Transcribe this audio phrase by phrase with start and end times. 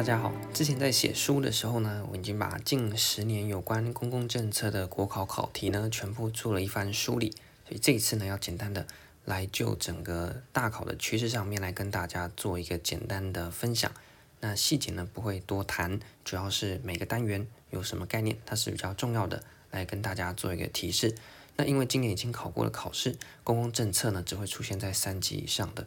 [0.00, 7.30] 大家好，之前在写书的时候呢，我已经把近十年有关公共政策的国考考题呢，全部做了一番梳理。
[7.68, 8.86] 所以这一次呢，要简单的
[9.26, 13.92] 来就整个大考的趋势上面来跟大家做一个简单的分享。
[14.40, 21.14] 那细节呢，不会多谈，主要是每个单元有什么概念，它是比较重要的，来跟大家做一个提示。
[21.56, 25.86] 那因为今年已经考过了考试，公共政策呢，只会出现在三级以上的。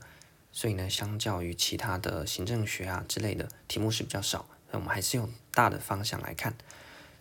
[0.54, 6.56] 所以呢，相较于其他的行政学啊之类的题目是比较少，那我们还是用大的方向来看。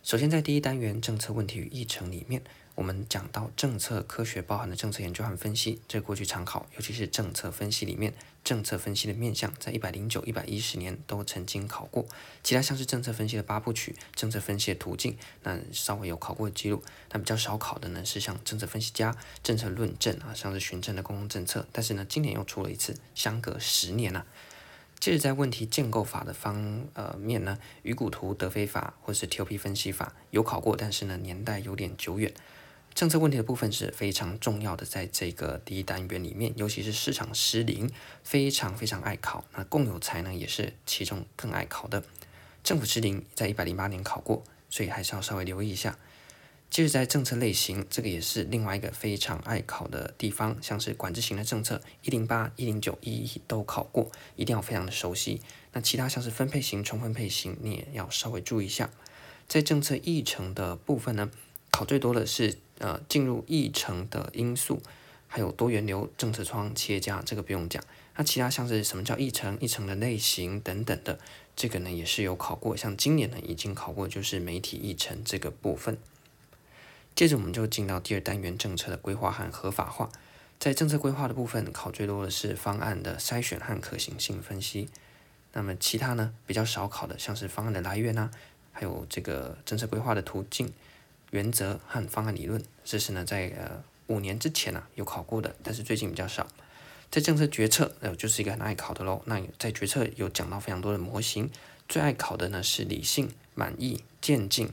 [0.03, 2.41] 首先，在第一单元政策问题与议程里面。
[2.75, 12.05] 我们讲到政策科学包含的政策研究和分析，这过去常考，尤其是政策分析里面，政策分析的面向，在一百零九、一百一十年都曾经考过。
[12.41, 16.81] 其他像是政策分析的八部曲、政策分析的途径，那稍微有考过的记录。
[17.11, 21.67] 那比较少考的呢，是像政策分析家、政策论证啊，像是循证的公共政策。
[21.71, 24.25] 但是呢，今年又出了一次，相隔十年了、啊。
[24.99, 32.33] 接着在问题建构法的方呃面呢，鱼骨图、德菲法或是 TOP 分析法有考过，但是呢，年代有点久远。
[32.93, 37.89] 政策问题的部分是非常重要的，在这个第一单元里面，尤其是市场失灵，
[38.23, 39.43] 非常非常爱考。
[39.55, 42.03] 那共有财呢，也是其中更爱考的。
[42.63, 45.97] 政府失灵在一百零八年考过，所以还是要稍微留意一下。
[46.69, 55.41] 接着在政策类型，这个也是另外一个非常爱考的地方，像是管制型的政策，一零八、一零九、一一都考过，一定要非常的熟悉。
[55.71, 58.91] 那其他像是分配型、重分配型，你也要稍微注意一下。
[59.47, 61.31] 在政策议程的部分呢，
[61.71, 62.59] 考最多的是。
[62.83, 64.81] 呃，进入议程的因素，
[65.29, 67.81] 还有多元流、政策窗、企业家，这个不用讲。
[68.17, 71.17] 那其他像是什么叫议程、议程的类型等等的，
[71.55, 72.75] 这个呢也是有考过。
[72.75, 75.97] 像今年呢已经考过，就是媒体议程这个部分。
[77.15, 80.11] 接着我们就进到第二单元政策的规划和合法化。
[80.59, 84.89] 在政策规划的部分，考最多的是方案的筛选和可行性分析。
[85.53, 88.29] 那么其他呢比较少考的，像是方案的来源啊，
[88.73, 90.73] 还有这个政策规划的途径。
[91.33, 96.45] 原则和方案理论，这是呢在呃五年之前呢、啊、有考过的，但是最近比较少。
[97.09, 99.23] 在政策决策，呃就是一个很爱考的喽。
[99.25, 101.49] 那在决策有讲到非常多的模型，
[101.89, 104.69] 最爱考的呢是理性、满意、渐进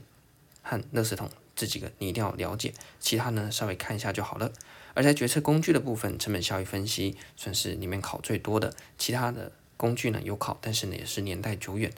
[0.61, 2.71] 和垃圾桶这几个，你一定要了解。
[2.99, 4.51] 其他呢稍微看一下就好了。
[4.93, 8.71] 而在决策工具的部分，成本效益分析算是里面考最多的。
[8.99, 11.91] 其他的工具呢有考，但是呢也是年代久远。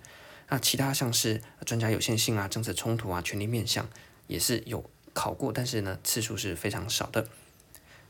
[0.47, 3.89] 那其他像是专家有限性啊、政策冲突啊、权力面向。
[4.27, 7.27] 也是有考过，但是呢次数是非常少的。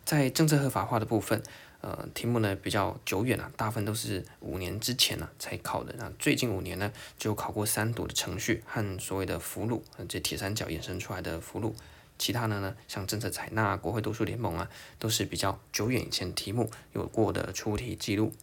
[0.06, 1.42] 在政策合法化的部分，
[1.82, 5.96] 呃，题目呢比较久远了，大部分都是五年之前呢才考的。
[5.98, 11.74] 那最近五年呢就考过三读的程序和所谓的俘虏，这铁三角衍生出来的俘虏。
[12.20, 14.70] 其他的呢，像政策采纳、国会多数联盟啊，
[15.00, 18.34] 都是比较久远以前题目有过的出题记录。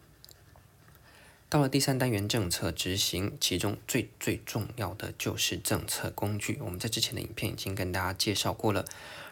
[1.51, 6.57] 到了第三单元政策执行，其中最最重要的就是政策工具。
[6.61, 8.85] 我们在之前的影片已经跟大家介绍过了。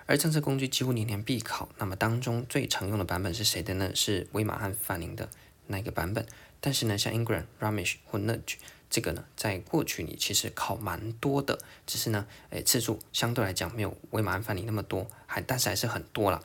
[0.07, 3.93] 而政策工具几乎年年必考，那么当中最常用的版本是谁的呢？
[3.95, 5.31] 是威马汉范宁的
[5.69, 6.27] 那个版本。
[6.61, 8.57] 但是呢，像 Ingram、Ramish 或 Nudge
[8.91, 16.43] 这个呢，在过去你其实考蛮多的，只是呢，诶次数相对来讲没有威马汉范宁那么多，还但是还是很多了。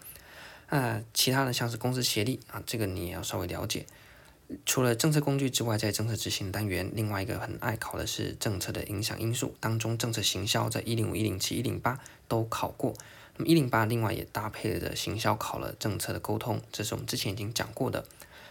[0.67, 3.88] 呃，其他的像是公司协力啊，这个你也要稍微了解。
[4.65, 12.93] 除了政策工具之外，在政策执行单元，另外一个很爱考的是政策的影响因素当中，政策行销在一零五、一零七、一零八都考过。
[13.35, 18.05] 那么一零八另外也搭配着行销考了政策的沟通，这是我们之前已经讲过的。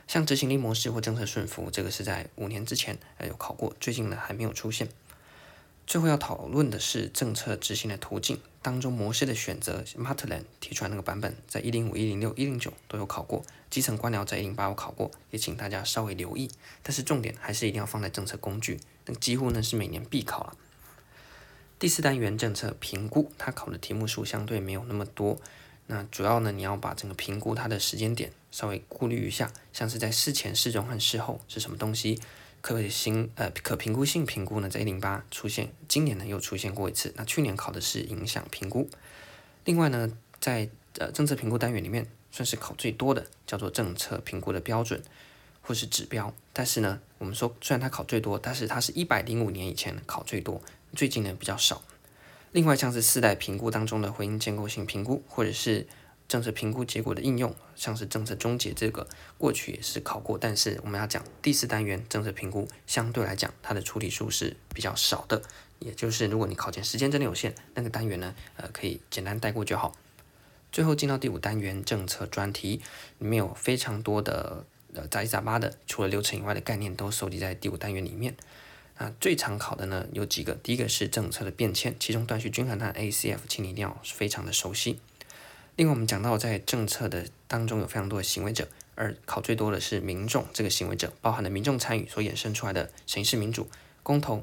[0.09, 4.89] 像执行力模式或政策顺服，这个是在五年之前呃有考过，最近呢还没有出现。
[5.87, 9.83] 最后要讨论的是政策执行的途径当中模式的选择。
[9.97, 13.45] Maitland 提出来那个版本，在一零五、一零六、一零九都有考过。
[13.69, 16.51] 基层官僚在一零八有考过，也请大家稍微留意。
[16.83, 20.57] 但是重点还是一定要放在政策工具，那几乎呢是每年必考了。
[21.79, 25.39] 第四单元政策评估，它考的题目数相对没有那么多。
[25.89, 32.21] 那主要呢，你要把整个评估它的时间点稍微顾虑一下，像是在事前、事中和事后是什么东西。
[32.63, 37.13] 可行呃可评估性评估呢，在一零八出现，今年呢又出现过一次。
[37.17, 38.89] 那去年考的是影响评估。
[39.67, 40.11] 另外呢，
[40.41, 45.03] 在呃政策评估单元里面，算是考最多的，叫做政策评估的标准
[45.61, 46.33] 或是指标。
[46.53, 50.63] 但是呢，我们说虽然它考最多，但是它是一百零五年以前考最多，
[50.95, 51.83] 最近呢比较少。
[52.53, 55.87] 另外像是四代评估当中的婚姻建构性评估，或者是。
[56.29, 65.43] 政策评估结果的应用，像是政策终结这个，过去也是考过，但是我们要讲第四单元政策评估，相对来讲它的出题数是比较少的，
[65.79, 69.95] 也就是如果你考前时间真的有限，那个单元呢，呃，可以简单带过就好。
[70.71, 72.81] 最后进到第五单元政策专题，
[73.19, 74.65] 里面有非常多的
[74.95, 78.35] 呃杂七杂八的，除了流程以外的概念都收集在第五单元里面。
[78.97, 85.01] 啊，最常考的呢有几个，第一个是政策的变迁，其中断续均衡和 ACF，请你一定要非常的熟悉。
[85.75, 93.67] 另外，我们讲到在政策的当中有非常多的行为者，而考最多的是民众这个行为者，包含了民众参与所衍生出来的形式民主、
[94.03, 94.43] 公投、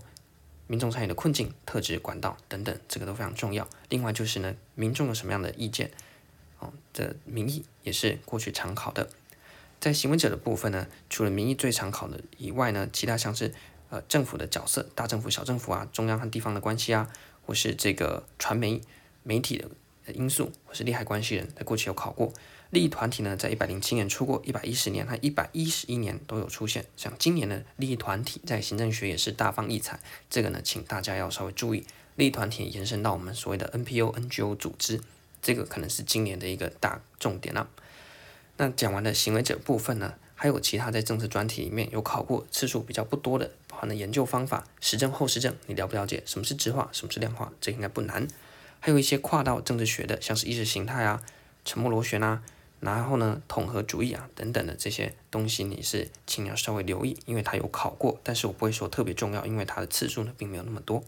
[0.65, 3.69] 民众参与的困境、特质管道等等，这个都非常重要。
[3.89, 5.91] 另外就是呢，民众有什么样的意见，
[6.57, 9.07] 哦的民意也是过去常考的。
[9.79, 13.53] 在行为者的部分呢，除了民意最常考的以外呢，其他像是
[13.91, 17.07] 呃政府的角色、大政府、小政府啊、中央和地方的关系啊，
[17.45, 18.81] 或是这个传媒
[19.21, 19.69] 媒体的。
[20.11, 22.31] 因素或是利害关系人，在过去有考过。
[22.71, 26.85] 利益团体呢，在一百零七年出过，一百一十年和一百一十一年都有出现。
[26.95, 31.83] 像今年的利益团体在行政学也是大放异彩，这个呢，请大家要稍微注意。
[32.15, 35.01] 利益团体延伸到我们所谓的 NPO、NGO 组织，
[35.41, 37.67] 这个可能是今年的一个大重点了。
[38.57, 47.51] 那讲完了行为者部分呢，还有其他在政策专题里面有考过次数比较不多的，包含了研究方法、实证后实证，你了不了解什么是质化，什么是量化？
[47.59, 48.27] 这应该不难。
[48.79, 51.21] 还有一些跨到政治学的，像是意识形态啊、
[51.65, 52.41] 沉默螺旋啊，
[52.79, 61.03] 然后呢统合主义啊等等的这些东西，你是请你要稍微留意，因为它有考过，但是我不会说特别重要，因为它的次数呢并没有那么多。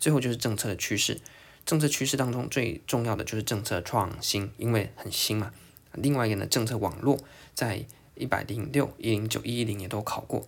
[0.00, 1.20] 最后就是政策的趋势，
[1.64, 5.52] 政策趋势当中最重要的就是政策创新，因为很新嘛。
[5.92, 7.18] 另外一个呢，政策网络
[7.54, 7.84] 在
[8.14, 10.44] 一百零六、一零九、一一零也都考过。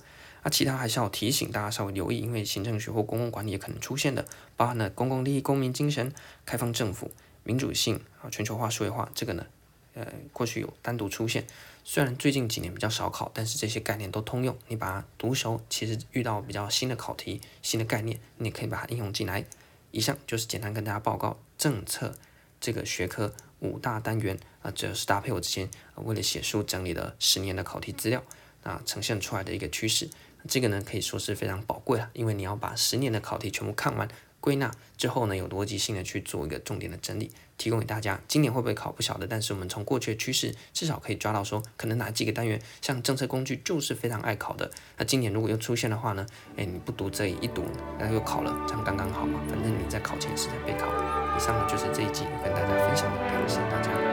[0.46, 4.24] 那其他还是要提醒大家稍微留意，因为行政学或公共管理也可能出现的，
[4.56, 6.14] 包含了公共利益、公民精神、
[6.44, 7.10] 开放政府、
[7.42, 9.44] 民主性啊、全球化、数位化，这个呢，
[9.94, 11.44] 呃，过去有单独出现，
[11.82, 19.44] 虽然最近几年比较少考，但是这些概念都通用，你把它读熟，其实遇到比较新的考题、新的概念，你可以把它应用进来。
[19.90, 22.14] 以上就是简单跟大家报告政策
[22.60, 28.22] 这个学科五大单元啊，这是搭配我之前为了写书整理的十年的考题资料
[28.62, 30.08] 啊，呈现出来的一个趋势。
[30.48, 34.08] 这个呢可以说是非常宝贵了，因为你要把十年的考题全部看完、
[34.40, 38.20] 归纳之后呢，有逻辑性的去做一个重点的整理，提供给大家。
[38.28, 44.70] 今年会不会考不晓得，但是我们从过去的趋势，至少可以抓到说，可能哪几个单元像政策工具就是非常爱考的。
[44.96, 46.26] 那今年如果又出现的话呢，
[46.56, 47.64] 哎，你不读这，一读
[47.98, 49.40] 然后又考了，这样刚刚好嘛。
[49.48, 50.86] 反正你在考前是在备考。
[51.36, 54.05] 以上呢就是这一集跟大家分享的，感谢大家。